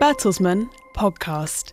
Bertelsmann 0.00 0.70
Podcast. 0.94 1.72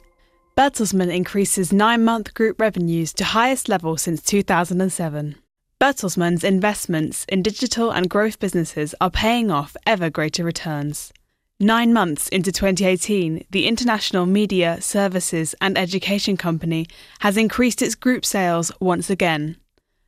Bertelsmann 0.57 1.09
increases 1.09 1.71
nine 1.71 2.03
month 2.03 2.33
group 2.33 2.59
revenues 2.59 3.13
to 3.13 3.23
highest 3.23 3.69
level 3.69 3.95
since 3.95 4.21
2007. 4.21 5.35
Bertelsmann's 5.79 6.43
investments 6.43 7.25
in 7.29 7.41
digital 7.41 7.89
and 7.89 8.09
growth 8.09 8.37
businesses 8.37 8.93
are 8.99 9.09
paying 9.09 9.49
off 9.49 9.77
ever 9.85 10.09
greater 10.09 10.43
returns. 10.43 11.13
Nine 11.61 11.93
months 11.93 12.27
into 12.27 12.51
2018, 12.51 13.45
the 13.49 13.65
international 13.65 14.25
media, 14.25 14.81
services, 14.81 15.55
and 15.61 15.77
education 15.77 16.35
company 16.35 16.85
has 17.19 17.37
increased 17.37 17.81
its 17.81 17.95
group 17.95 18.25
sales 18.25 18.73
once 18.81 19.09
again. 19.09 19.55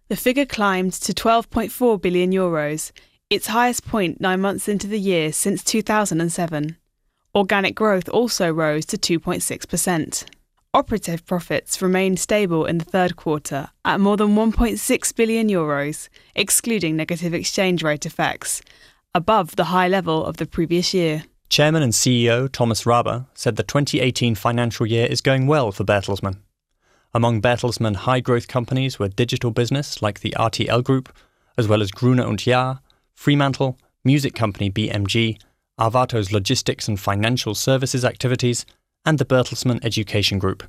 The 0.09 0.17
figure 0.17 0.45
climbed 0.45 0.91
to 0.91 1.13
12.4 1.13 2.01
billion 2.01 2.33
euros, 2.33 2.91
its 3.29 3.47
highest 3.47 3.87
point 3.87 4.19
nine 4.19 4.41
months 4.41 4.67
into 4.67 4.87
the 4.87 4.99
year 4.99 5.31
since 5.31 5.63
2007. 5.63 6.75
Organic 7.39 7.73
growth 7.73 8.09
also 8.09 8.51
rose 8.51 8.85
to 8.87 8.97
2.6%. 8.97 10.25
Operative 10.73 11.25
profits 11.25 11.81
remained 11.81 12.19
stable 12.19 12.65
in 12.65 12.79
the 12.79 12.83
third 12.83 13.15
quarter 13.15 13.69
at 13.85 14.01
more 14.01 14.17
than 14.17 14.35
1.6 14.35 15.15
billion 15.15 15.47
euros, 15.47 16.09
excluding 16.35 16.97
negative 16.97 17.33
exchange 17.33 17.81
rate 17.81 18.05
effects, 18.05 18.61
above 19.15 19.55
the 19.55 19.71
high 19.75 19.87
level 19.87 20.25
of 20.25 20.35
the 20.35 20.45
previous 20.45 20.93
year. 20.93 21.23
Chairman 21.47 21.81
and 21.81 21.93
CEO 21.93 22.51
Thomas 22.51 22.83
Rabe 22.83 23.25
said 23.33 23.55
the 23.55 23.63
2018 23.63 24.35
financial 24.35 24.85
year 24.85 25.05
is 25.05 25.21
going 25.21 25.47
well 25.47 25.71
for 25.71 25.85
Bertelsmann. 25.85 26.39
Among 27.13 27.41
Bertelsmann 27.41 27.95
high 27.95 28.19
growth 28.19 28.49
companies 28.49 28.99
were 28.99 29.07
digital 29.07 29.51
business 29.51 30.01
like 30.01 30.19
the 30.19 30.35
RTL 30.37 30.83
Group, 30.83 31.07
as 31.57 31.69
well 31.69 31.81
as 31.81 31.91
Gruner 31.91 32.25
und 32.25 32.45
Jahr, 32.45 32.81
Fremantle, 33.13 33.77
music 34.03 34.35
company 34.35 34.69
BMG, 34.69 35.39
Arvato's 35.79 36.31
logistics 36.31 36.87
and 36.87 36.99
financial 36.99 37.55
services 37.55 38.03
activities, 38.03 38.65
and 39.05 39.17
the 39.17 39.25
Bertelsmann 39.25 39.83
Education 39.83 40.37
Group. 40.37 40.63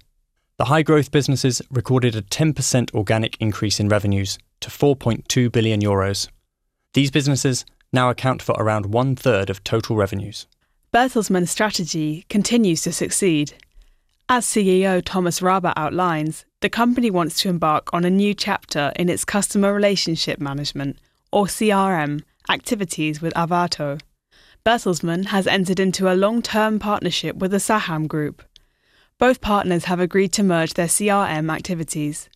The 0.57 0.67
high 0.67 0.83
growth 0.83 1.11
businesses 1.11 1.61
recorded 1.71 2.15
a 2.15 2.23
10% 2.23 2.95
organic 2.95 3.37
increase 3.41 3.81
in 3.81 3.89
revenues 3.89 4.39
to 4.61 4.71
4.2 4.71 5.51
billion 5.51 5.81
euros. 5.81 6.29
These 6.93 7.11
businesses 7.11 7.65
now 7.93 8.11
account 8.11 8.43
for 8.43 8.55
around 8.59 8.87
one 8.87 9.17
third 9.17 9.51
of 9.51 9.65
total 9.65 9.97
revenues. 9.97 10.47
Bertelsmann's 10.93 11.51
strategy 11.51 12.25
continues 12.29 12.83
to 12.83 12.93
succeed. 12.93 13.55
As 14.29 14.45
CEO 14.45 15.03
Thomas 15.05 15.41
Rabe 15.41 15.73
outlines, 15.77 16.45
the 16.61 16.69
company 16.69 17.11
wants 17.11 17.41
to 17.41 17.49
embark 17.49 17.93
on 17.93 18.05
a 18.05 18.11
new 18.11 18.35
chapter 18.35 18.93
in 18.97 19.09
its 19.09 19.25
customer 19.25 19.73
relationship 19.73 20.41
management, 20.41 20.99
or 21.33 21.47
CRM, 21.47 22.23
activities 22.49 23.23
with 23.23 23.33
Arvato. 23.35 24.01
Bertelsmann 24.65 25.27
has 25.27 25.47
entered 25.47 25.81
into 25.81 26.13
a 26.13 26.15
long 26.15 26.43
term 26.43 26.79
partnership 26.79 27.37
with 27.37 27.51
the 27.51 27.61
Saham 27.61 28.07
Group. 28.07 28.43
Both 29.19 29.41
partners 29.41 29.85
have 29.85 30.01
agreed 30.01 30.33
to 30.35 30.43
merge 30.43 30.75
their 30.75 30.87
CRM 30.87 31.51
activities. 31.51 32.29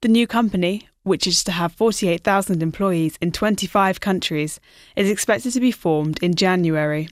The 0.00 0.08
new 0.08 0.26
company, 0.26 0.88
which 1.02 1.26
is 1.26 1.44
to 1.44 1.52
have 1.52 1.72
48,000 1.72 2.62
employees 2.62 3.18
in 3.20 3.32
25 3.32 4.00
countries, 4.00 4.58
is 4.96 5.10
expected 5.10 5.52
to 5.52 5.60
be 5.60 5.70
formed 5.70 6.18
in 6.22 6.34
January. 6.34 7.08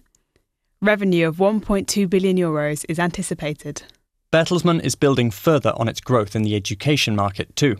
Revenue 0.80 1.28
of 1.28 1.36
1.2 1.36 2.08
billion 2.08 2.38
euros 2.38 2.86
is 2.88 2.98
anticipated. 2.98 3.82
Bertelsmann 4.32 4.80
is 4.80 4.94
building 4.94 5.30
further 5.30 5.72
on 5.76 5.88
its 5.88 6.00
growth 6.00 6.34
in 6.34 6.42
the 6.42 6.54
education 6.54 7.14
market 7.14 7.54
too. 7.56 7.76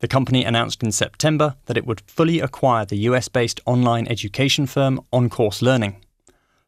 The 0.00 0.08
company 0.08 0.44
announced 0.44 0.82
in 0.82 0.92
September 0.92 1.56
that 1.66 1.76
it 1.76 1.86
would 1.86 2.02
fully 2.02 2.38
acquire 2.38 2.84
the 2.84 2.98
US 2.98 3.28
based 3.28 3.60
online 3.66 4.06
education 4.06 4.66
firm 4.66 5.00
OnCourse 5.12 5.60
Learning. 5.60 6.04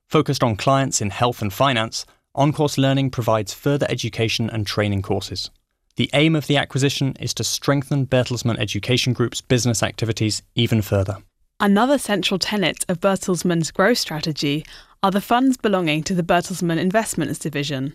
Focused 0.08 0.42
on 0.42 0.56
clients 0.56 1.00
in 1.00 1.10
health 1.10 1.40
and 1.40 1.52
finance, 1.52 2.04
OnCourse 2.36 2.76
Learning 2.76 3.08
provides 3.08 3.54
further 3.54 3.86
education 3.88 4.50
and 4.50 4.66
training 4.66 5.02
courses. 5.02 5.50
The 5.94 6.10
aim 6.12 6.34
of 6.34 6.48
the 6.48 6.56
acquisition 6.56 7.14
is 7.20 7.32
to 7.34 7.44
strengthen 7.44 8.06
Bertelsmann 8.06 8.58
Education 8.58 9.12
Group's 9.12 9.40
business 9.40 9.82
activities 9.82 10.42
even 10.56 10.82
further. 10.82 11.18
Another 11.60 11.98
central 11.98 12.38
tenet 12.38 12.84
of 12.88 13.00
Bertelsmann's 13.00 13.70
growth 13.70 13.98
strategy 13.98 14.64
are 15.02 15.10
the 15.10 15.20
funds 15.20 15.56
belonging 15.56 16.02
to 16.04 16.14
the 16.14 16.22
Bertelsmann 16.22 16.78
Investments 16.78 17.38
division. 17.38 17.94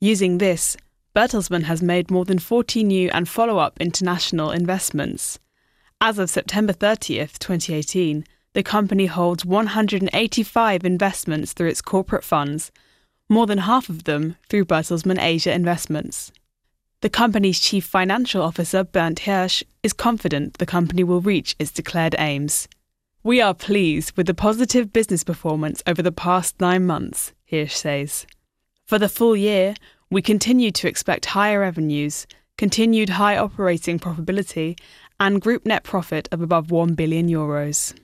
Using 0.00 0.38
this, 0.38 0.76
Bertelsmann 1.18 1.64
has 1.64 1.82
made 1.82 2.12
more 2.12 2.24
than 2.24 2.38
40 2.38 2.84
new 2.84 3.10
and 3.10 3.28
follow 3.28 3.58
up 3.58 3.76
international 3.80 4.52
investments. 4.52 5.40
As 6.00 6.16
of 6.16 6.30
September 6.30 6.72
30th, 6.72 7.40
2018, 7.40 8.24
the 8.52 8.62
company 8.62 9.06
holds 9.06 9.44
185 9.44 10.84
investments 10.84 11.52
through 11.52 11.70
its 11.70 11.82
corporate 11.82 12.22
funds, 12.22 12.70
more 13.28 13.48
than 13.48 13.58
half 13.58 13.88
of 13.88 14.04
them 14.04 14.36
through 14.48 14.66
Bertelsmann 14.66 15.20
Asia 15.20 15.52
Investments. 15.52 16.30
The 17.00 17.10
company's 17.10 17.58
chief 17.58 17.84
financial 17.84 18.40
officer, 18.40 18.84
Bernd 18.84 19.18
Hirsch, 19.18 19.64
is 19.82 19.92
confident 19.92 20.58
the 20.58 20.66
company 20.66 21.02
will 21.02 21.20
reach 21.20 21.56
its 21.58 21.72
declared 21.72 22.14
aims. 22.20 22.68
We 23.24 23.40
are 23.40 23.54
pleased 23.54 24.16
with 24.16 24.28
the 24.28 24.34
positive 24.34 24.92
business 24.92 25.24
performance 25.24 25.82
over 25.84 26.00
the 26.00 26.12
past 26.12 26.60
nine 26.60 26.86
months, 26.86 27.32
Hirsch 27.50 27.74
says. 27.74 28.24
For 28.86 29.00
the 29.00 29.08
full 29.08 29.36
year, 29.36 29.74
we 30.10 30.22
continue 30.22 30.70
to 30.72 30.88
expect 30.88 31.26
higher 31.26 31.60
revenues, 31.60 32.26
continued 32.56 33.10
high 33.10 33.36
operating 33.36 33.98
profitability, 33.98 34.78
and 35.20 35.40
group 35.40 35.66
net 35.66 35.84
profit 35.84 36.28
of 36.32 36.40
above 36.40 36.70
1 36.70 36.94
billion 36.94 37.28
euros. 37.28 37.94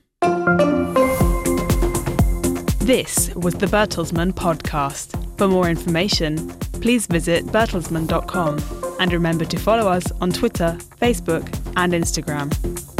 This 2.79 3.33
was 3.35 3.55
the 3.55 3.65
Bertelsmann 3.65 4.33
podcast. 4.33 5.37
For 5.37 5.47
more 5.47 5.67
information, 5.67 6.49
please 6.81 7.07
visit 7.07 7.45
bertelsmann.com 7.47 8.59
and 8.99 9.11
remember 9.11 9.45
to 9.45 9.57
follow 9.57 9.89
us 9.91 10.11
on 10.21 10.31
Twitter, 10.31 10.77
Facebook, 11.01 11.43
and 11.75 11.93
Instagram. 11.93 12.94